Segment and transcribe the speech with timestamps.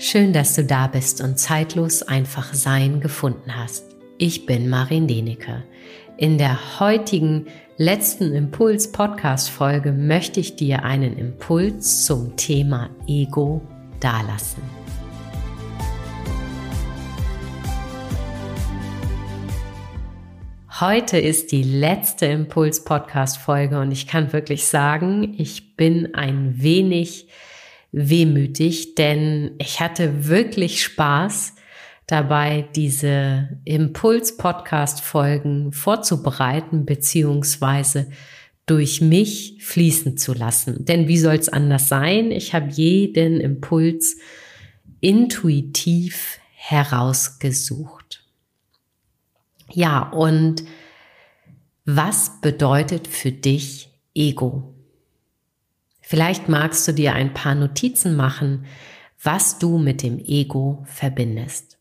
[0.00, 3.96] Schön, dass du da bist und zeitlos einfach Sein gefunden hast.
[4.16, 5.64] Ich bin Marin Denecke.
[6.16, 7.46] In der heutigen
[7.78, 13.60] letzten Impuls-Podcast-Folge möchte ich dir einen Impuls zum Thema Ego
[13.98, 14.62] dalassen.
[20.78, 27.26] Heute ist die letzte Impuls-Podcast-Folge und ich kann wirklich sagen, ich bin ein wenig
[27.92, 31.54] wehmütig, denn ich hatte wirklich Spaß
[32.06, 38.10] dabei, diese Impuls-Podcast-Folgen vorzubereiten beziehungsweise
[38.66, 40.84] durch mich fließen zu lassen.
[40.84, 42.30] Denn wie soll es anders sein?
[42.30, 44.18] Ich habe jeden Impuls
[45.00, 48.24] intuitiv herausgesucht.
[49.72, 50.64] Ja, und
[51.84, 54.77] was bedeutet für dich Ego?
[56.10, 58.64] Vielleicht magst du dir ein paar Notizen machen,
[59.22, 61.76] was du mit dem Ego verbindest.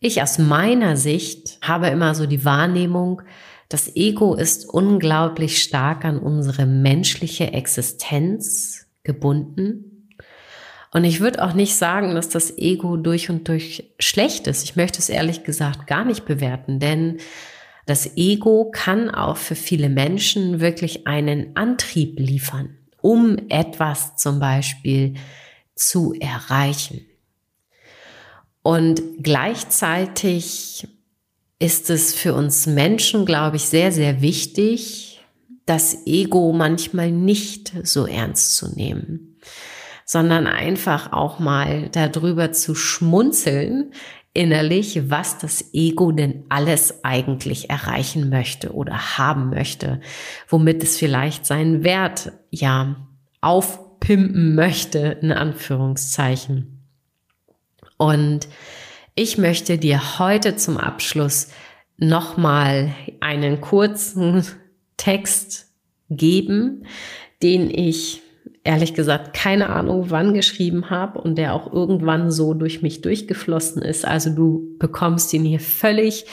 [0.00, 3.22] Ich aus meiner Sicht habe immer so die Wahrnehmung,
[3.68, 10.08] das Ego ist unglaublich stark an unsere menschliche Existenz gebunden.
[10.90, 14.64] Und ich würde auch nicht sagen, dass das Ego durch und durch schlecht ist.
[14.64, 17.18] Ich möchte es ehrlich gesagt gar nicht bewerten, denn
[17.86, 22.74] das Ego kann auch für viele Menschen wirklich einen Antrieb liefern
[23.08, 25.14] um etwas zum Beispiel
[25.74, 27.06] zu erreichen.
[28.60, 30.86] Und gleichzeitig
[31.58, 35.22] ist es für uns Menschen, glaube ich, sehr, sehr wichtig,
[35.64, 39.38] das Ego manchmal nicht so ernst zu nehmen,
[40.04, 43.94] sondern einfach auch mal darüber zu schmunzeln,
[44.38, 50.00] innerlich, was das Ego denn alles eigentlich erreichen möchte oder haben möchte,
[50.46, 53.08] womit es vielleicht seinen Wert ja
[53.40, 56.84] aufpimpen möchte, in Anführungszeichen.
[57.96, 58.46] Und
[59.16, 61.48] ich möchte dir heute zum Abschluss
[61.96, 64.46] nochmal einen kurzen
[64.96, 65.72] Text
[66.10, 66.86] geben,
[67.42, 68.22] den ich
[68.68, 73.80] ehrlich gesagt keine Ahnung, wann geschrieben habe und der auch irgendwann so durch mich durchgeflossen
[73.80, 74.04] ist.
[74.04, 76.26] Also du bekommst ihn hier völlig,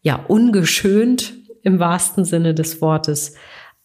[0.00, 3.34] ja, ungeschönt im wahrsten Sinne des Wortes,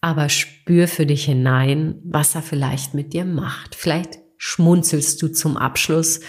[0.00, 3.74] aber spür für dich hinein, was er vielleicht mit dir macht.
[3.74, 6.20] Vielleicht schmunzelst du zum Abschluss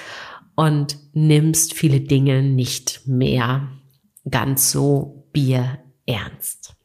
[0.56, 3.70] und nimmst viele Dinge nicht mehr
[4.30, 6.76] ganz so bierernst.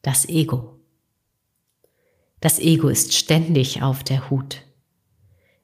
[0.00, 0.79] Das Ego.
[2.40, 4.62] Das Ego ist ständig auf der Hut.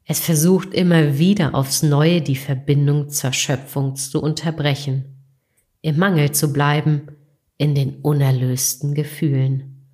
[0.04, 5.16] Es versucht immer wieder aufs Neue die Verbindung zur Schöpfung zu unterbrechen,
[5.80, 7.08] im Mangel zu bleiben,
[7.56, 9.88] in den unerlösten Gefühlen.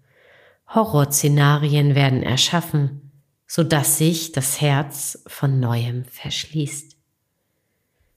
[0.68, 3.12] Horrorszenarien werden erschaffen,
[3.46, 6.96] so dass sich das Herz von neuem verschließt.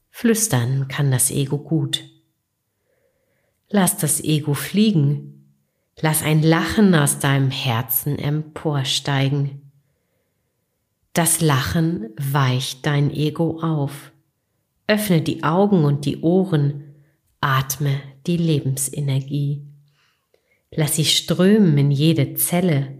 [0.10, 2.04] Flüstern kann das Ego gut.
[3.70, 5.35] Lass das Ego fliegen,
[6.02, 9.72] Lass ein Lachen aus deinem Herzen emporsteigen.
[11.14, 14.12] Das Lachen weicht dein Ego auf.
[14.88, 16.96] Öffne die Augen und die Ohren,
[17.40, 19.66] atme die Lebensenergie.
[20.72, 22.98] Lass sie strömen in jede Zelle,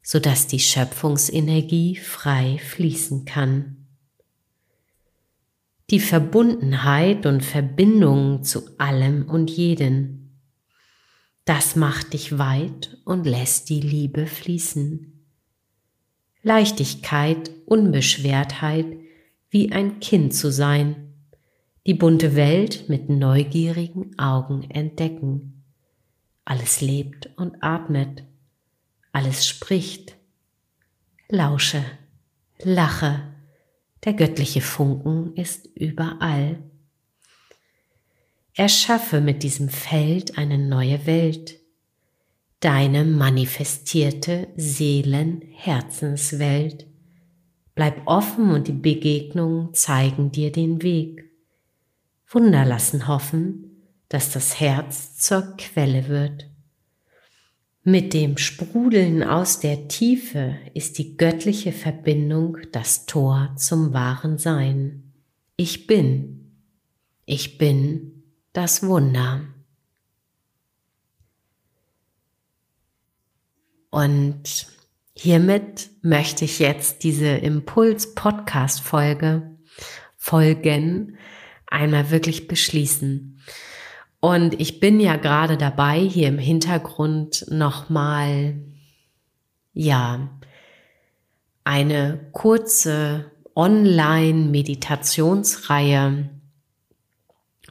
[0.00, 3.88] sodass die Schöpfungsenergie frei fließen kann.
[5.90, 10.25] Die Verbundenheit und Verbindung zu allem und jeden
[11.46, 15.24] das macht dich weit und lässt die Liebe fließen.
[16.42, 18.86] Leichtigkeit, Unbeschwertheit,
[19.48, 21.14] wie ein Kind zu sein,
[21.86, 25.62] die bunte Welt mit neugierigen Augen entdecken.
[26.44, 28.24] Alles lebt und atmet,
[29.12, 30.16] alles spricht.
[31.28, 31.84] Lausche,
[32.60, 33.22] lache,
[34.04, 36.58] der göttliche Funken ist überall.
[38.58, 41.60] Erschaffe mit diesem Feld eine neue Welt,
[42.60, 46.86] deine manifestierte Seelen-Herzenswelt.
[47.74, 51.30] Bleib offen und die Begegnungen zeigen dir den Weg.
[52.26, 56.48] Wunder lassen hoffen, dass das Herz zur Quelle wird.
[57.84, 65.12] Mit dem Sprudeln aus der Tiefe ist die göttliche Verbindung das Tor zum wahren Sein.
[65.58, 66.54] Ich bin.
[67.26, 68.15] Ich bin
[68.56, 69.42] das Wunder.
[73.90, 74.66] Und
[75.14, 79.56] hiermit möchte ich jetzt diese Impuls-Podcast-Folge
[80.16, 81.16] folgen,
[81.66, 83.38] einmal wirklich beschließen.
[84.20, 88.62] Und ich bin ja gerade dabei, hier im Hintergrund nochmal,
[89.72, 90.30] ja,
[91.64, 96.35] eine kurze Online-Meditationsreihe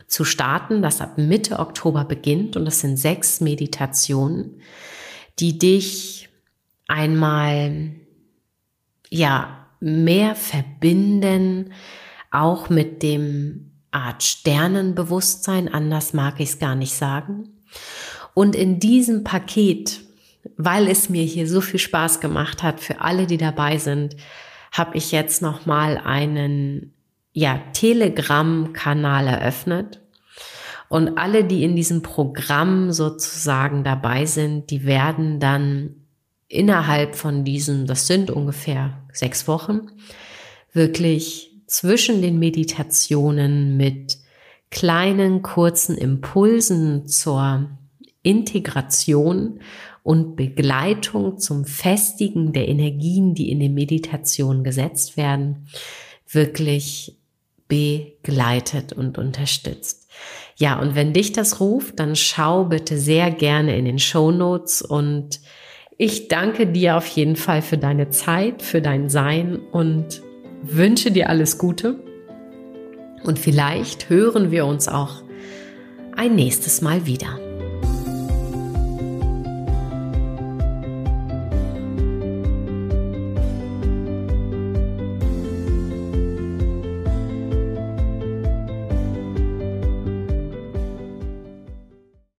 [0.08, 2.56] zu starten, das ab Mitte Oktober beginnt.
[2.56, 4.62] Und das sind sechs Meditationen,
[5.40, 6.30] die dich
[6.88, 7.92] einmal,
[9.10, 11.74] ja, mehr verbinden,
[12.32, 17.50] auch mit dem Art Sternenbewusstsein, anders mag ich es gar nicht sagen.
[18.34, 20.02] Und in diesem Paket,
[20.58, 24.18] weil es mir hier so viel Spaß gemacht hat für alle, die dabei sind,
[24.72, 26.95] habe ich jetzt noch mal einen
[27.36, 30.02] ja, Telegram-Kanal eröffnet.
[30.88, 35.96] Und alle, die in diesem Programm sozusagen dabei sind, die werden dann
[36.48, 39.90] innerhalb von diesen, das sind ungefähr sechs Wochen,
[40.72, 44.18] wirklich zwischen den Meditationen mit
[44.72, 47.70] kleinen, kurzen Impulsen zur
[48.22, 49.60] Integration
[50.04, 55.68] und Begleitung zum Festigen der Energien, die in den Meditationen gesetzt werden,
[56.30, 57.18] wirklich
[57.68, 60.08] begleitet und unterstützt.
[60.56, 64.82] Ja, und wenn dich das ruft, dann schau bitte sehr gerne in den Show Notes
[64.82, 65.42] und
[65.98, 70.22] ich danke dir auf jeden Fall für deine Zeit, für dein Sein und
[70.62, 72.00] wünsche dir alles Gute.
[73.24, 75.24] Und vielleicht hören wir uns auch
[76.16, 77.45] ein nächstes Mal wieder.